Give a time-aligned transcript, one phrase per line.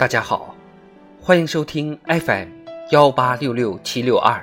[0.00, 0.54] 大家好，
[1.20, 2.48] 欢迎收听 FM
[2.90, 4.42] 幺八六六七六二。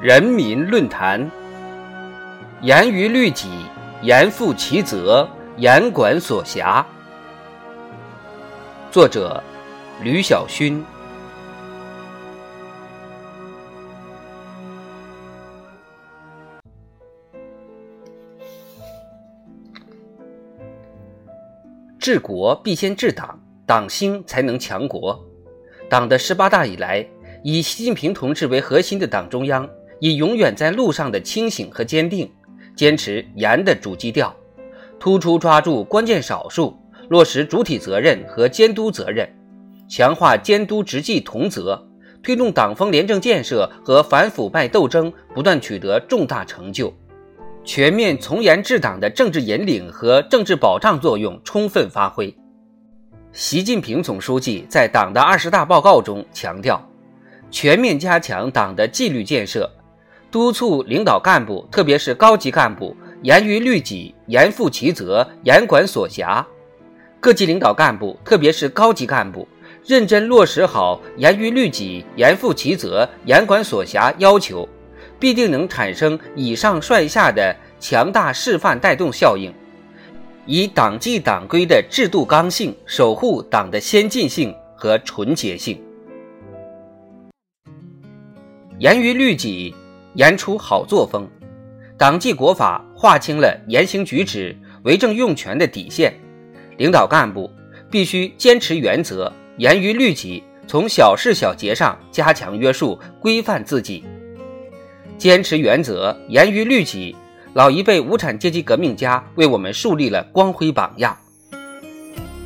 [0.00, 1.30] 人民论坛：
[2.62, 3.66] 严于律己，
[4.00, 5.28] 严负其责，
[5.58, 6.86] 严管所辖。
[8.92, 9.42] 作者：
[10.02, 10.84] 吕晓勋。
[21.98, 25.18] 治国必先治党，党兴才能强国。
[25.88, 27.08] 党的十八大以来，
[27.42, 29.66] 以习近平同志为核心的党中央，
[30.00, 32.30] 以永远在路上的清醒和坚定，
[32.76, 34.36] 坚持严的主基调，
[35.00, 36.76] 突出抓住关键少数。
[37.08, 39.28] 落实主体责任和监督责任，
[39.88, 41.86] 强化监督执纪同责，
[42.22, 46.92] 推动党风廉政建设和反腐败斗争不断取得重大成就，
[47.64, 52.34] 全面从严治党的政治引领和政治保障作用充分发挥。
[53.32, 56.80] 习近平总书记在党的二十大报告中强调，
[57.50, 59.70] 全面加强党的纪律建设，
[60.30, 66.46] 督促领导干部，特别是高级干部，严于律己，严负其责，严管所辖。
[67.22, 69.46] 各级领导干部，特别是高级干部，
[69.86, 74.68] 认真落实好严于律己、严负其责、严管所辖要求，
[75.20, 79.54] 必定能产生以上率下的强大示范带动效应，
[80.46, 85.80] 以党纪党规的制度刚性守护党的先进性和纯洁性。
[88.80, 89.72] 严于律己，
[90.14, 91.30] 严出好作风。
[91.96, 96.12] 党纪国法划清了言行举止、为政用权的底线。
[96.82, 97.48] 领导干部
[97.88, 104.02] 必须坚持原则，严于律己，从小事小节上加强约束、规范自己。
[105.16, 107.14] 坚持原则，严于律己，
[107.54, 111.16] 老一辈无产阶级革命家为我们树立了光辉榜样。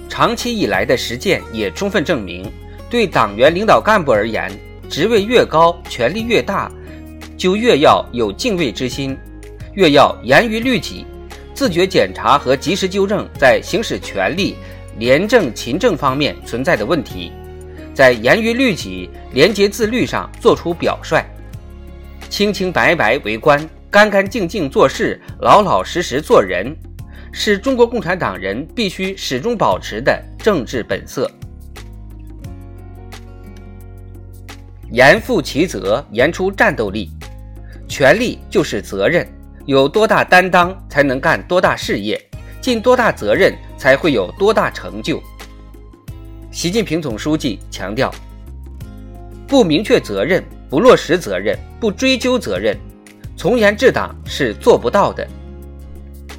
[0.07, 2.45] 长期以来的实践也充分证明，
[2.91, 4.53] 对党员领导干部而言，
[4.91, 6.71] 职位越高，权力越大，
[7.39, 9.17] 就越要有敬畏之心，
[9.73, 11.07] 越要严于律己。
[11.57, 14.57] 自觉检查和及时纠正在行使权力、
[14.99, 17.33] 廉政勤政方面存在的问题，
[17.95, 21.25] 在严于律己、廉洁自律上做出表率，
[22.29, 23.59] 清清白白为官，
[23.91, 26.77] 干干净净做事，老老实实做人，
[27.33, 31.31] 是中国共产党人必须始终保持的政治本色。
[34.93, 37.11] 严负其责，严出战斗力。
[37.89, 39.27] 权力就是责任。
[39.67, 42.17] 有多大担当，才能干多大事业；
[42.61, 45.21] 尽多大责任，才会有多大成就。
[46.53, 48.15] 习近平总书记强调，
[49.49, 52.79] 不明确责任、不落实责任、不追究责任，
[53.37, 55.27] 从严治党是做不到的。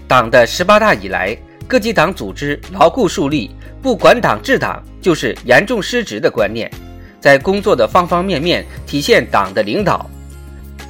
[0.08, 3.52] 党的十八大以来，各级党组织牢固树立
[3.84, 6.72] “不管党治党就是严重失职”的观念，
[7.20, 10.10] 在工作的方方面面体现党的领导。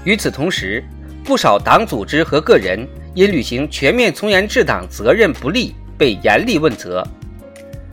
[0.03, 0.83] 与此同时，
[1.27, 7.05] 不少党组织和个人因履行全面从严治党责任不力，被严厉问责。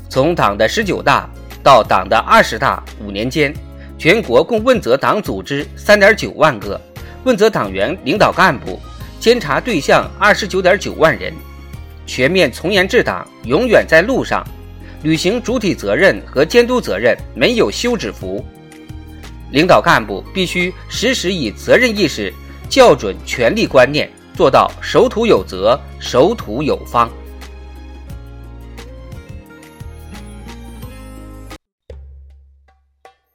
[0.09, 1.29] 从党的十九大
[1.61, 3.53] 到党的二十大五年间，
[3.99, 6.81] 全国共问责党组织三点九万个，
[7.25, 8.79] 问责党员领导干部，
[9.19, 11.35] 监察对象二十九点九万人。
[12.07, 14.47] 全面从严治党永远在路上，
[15.03, 18.45] 履行主体责任和监督责任没有休止符。
[19.51, 22.33] 领导干部必须时时以责任意识。
[22.75, 27.09] 校准权力观念，做到守土有责、守土有方。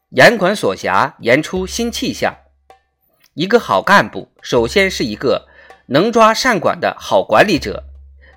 [0.09, 2.35] 严管所辖，严出新气象。
[3.33, 5.47] 一个好干部，首先是一个
[5.85, 7.85] 能抓善管的好管理者。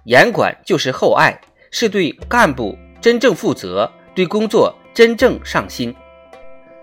[0.04, 1.40] 严管就是厚爱，
[1.72, 5.92] 是对干部真正负责，对工作真正上心。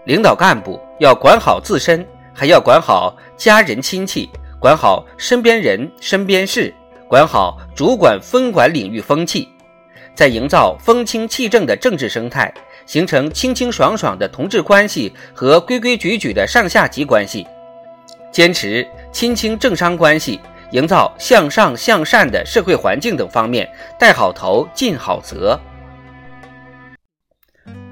[0.05, 2.05] 领导干部要管好自身。
[2.33, 4.29] 还要管好家人亲戚，
[4.59, 6.73] 管好身边人身边事，
[7.07, 9.47] 管好主管分管领域风气，
[10.15, 12.53] 在营造风清气正的政治生态，
[12.85, 17.45] 形成清清爽爽的同志关系和规规矩矩的上下级关系，
[18.31, 20.39] 坚持亲清政商关系，
[20.71, 25.59] 营造向上向善的社会环境等方面带好头、尽好责。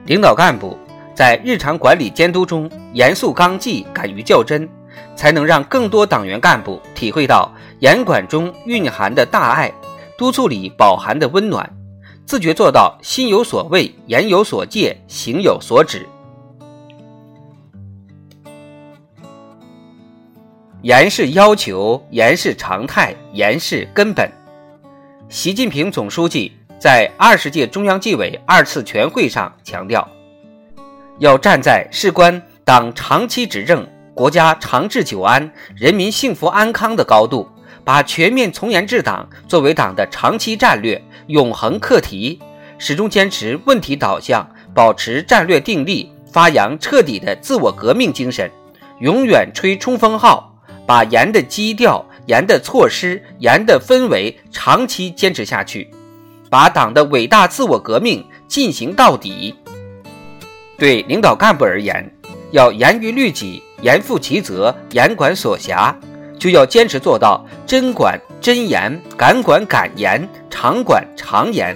[0.06, 0.78] 领导干部。
[1.18, 4.70] 在日常管理监督中严肃纲纪，敢于较真，
[5.16, 9.74] 才能让更多党员干部体会到严管中蕴含的大爱，
[10.16, 11.68] 督促里饱含的温暖，
[12.24, 16.08] 自觉做到心有所畏，言有所戒，行有所止。
[20.84, 24.32] 严是要求，严是常态，严是根本。
[25.30, 30.08] 习近平总书记在二十届中央纪委二次全会上强调，
[31.20, 37.48] 要站在事关党长期执政、国家长治久安、人民幸福安康的高度。
[37.84, 42.38] 把全面从严治党作为党的长期战略、永恒课题，
[42.78, 48.52] 始终坚持问题导向，保持战略定力，发扬彻底的自我革命精神，
[49.00, 50.54] 永远吹冲锋号，
[50.86, 55.90] 把严的基调、严的措施、严的氛围长期坚持下去，
[56.50, 59.56] 把党的伟大自我革命进行到底。
[60.78, 62.10] 对领导干部而言，
[62.52, 65.96] 要严于律己，严负其责，严管所辖。
[66.40, 71.76] 就要坚持做到真管真严、敢管敢严、常管常严。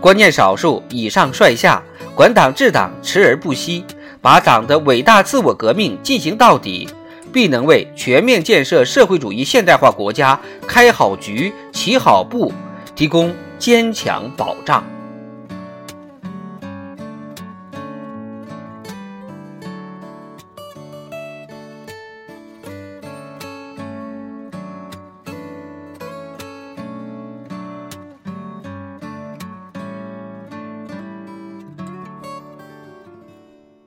[0.00, 1.82] 关键少数以上率下，
[2.14, 3.84] 管党治党持而不息，
[4.22, 6.88] 把党的伟大自我革命进行到底，
[7.32, 10.38] 必能为全面建设社会主义现代化国家
[10.68, 12.52] 开好局、起好步
[12.94, 14.84] 提供坚强保障。